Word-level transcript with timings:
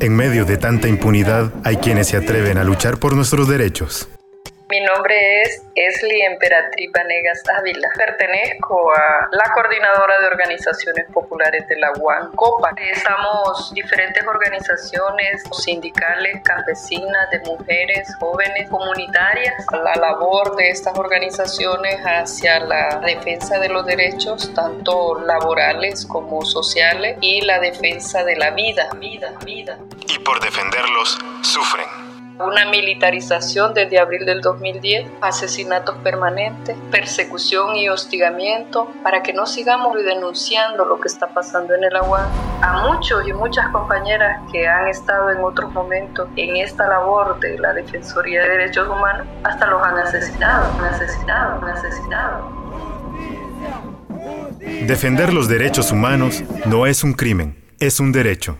En 0.00 0.14
medio 0.14 0.44
de 0.44 0.56
tanta 0.56 0.88
impunidad, 0.88 1.52
hay 1.64 1.76
quienes 1.76 2.08
se 2.08 2.16
atreven 2.16 2.58
a 2.58 2.64
luchar 2.64 2.98
por 2.98 3.14
nuestros 3.14 3.48
derechos. 3.48 4.08
Mi 4.68 4.80
nombre 4.80 5.42
es 5.42 5.62
Esli 5.76 6.22
Emperatriz 6.22 6.90
Vanegas 6.90 7.40
Ávila. 7.56 7.88
Pertenezco 7.96 8.92
a 8.92 9.28
la 9.30 9.52
coordinadora 9.54 10.18
de 10.20 10.26
organizaciones 10.26 11.06
populares 11.12 11.68
de 11.68 11.76
la 11.76 11.92
UAN, 11.92 12.32
COPA. 12.32 12.70
Estamos 12.76 13.72
diferentes 13.72 14.26
organizaciones 14.26 15.44
sindicales, 15.52 16.42
campesinas, 16.42 17.30
de 17.30 17.38
mujeres, 17.40 18.12
jóvenes, 18.18 18.68
comunitarias. 18.68 19.54
La 19.70 19.94
labor 19.94 20.56
de 20.56 20.70
estas 20.70 20.98
organizaciones 20.98 22.00
hacia 22.00 22.58
la 22.58 23.00
defensa 23.06 23.60
de 23.60 23.68
los 23.68 23.86
derechos, 23.86 24.52
tanto 24.52 25.20
laborales 25.20 26.04
como 26.06 26.44
sociales, 26.44 27.18
y 27.20 27.42
la 27.42 27.60
defensa 27.60 28.24
de 28.24 28.34
la 28.34 28.50
vida. 28.50 28.88
Y 30.08 30.18
por 30.24 30.40
defenderlos, 30.40 31.18
sufren 31.42 32.05
una 32.38 32.66
militarización 32.66 33.72
desde 33.74 33.98
abril 33.98 34.26
del 34.26 34.40
2010, 34.40 35.08
asesinatos 35.20 35.96
permanentes, 35.98 36.76
persecución 36.90 37.76
y 37.76 37.88
hostigamiento, 37.88 38.92
para 39.02 39.22
que 39.22 39.32
no 39.32 39.46
sigamos 39.46 39.96
denunciando 40.04 40.84
lo 40.84 41.00
que 41.00 41.08
está 41.08 41.28
pasando 41.28 41.74
en 41.74 41.84
el 41.84 41.96
agua. 41.96 42.28
A 42.60 42.88
muchos 42.88 43.26
y 43.26 43.32
muchas 43.32 43.68
compañeras 43.68 44.40
que 44.52 44.68
han 44.68 44.88
estado 44.88 45.30
en 45.30 45.38
otros 45.38 45.72
momentos 45.72 46.28
en 46.36 46.56
esta 46.56 46.86
labor 46.86 47.40
de 47.40 47.58
la 47.58 47.72
Defensoría 47.72 48.42
de 48.42 48.50
Derechos 48.50 48.88
Humanos, 48.88 49.26
hasta 49.42 49.66
los 49.66 49.82
han 49.82 49.98
asesinado, 49.98 50.72
han 50.78 50.94
asesinado, 50.94 51.62
han 51.62 51.70
asesinado. 51.70 52.66
Defender 54.86 55.32
los 55.32 55.48
derechos 55.48 55.92
humanos 55.92 56.42
no 56.64 56.86
es 56.86 57.04
un 57.04 57.12
crimen, 57.12 57.64
es 57.78 58.00
un 58.00 58.12
derecho. 58.12 58.54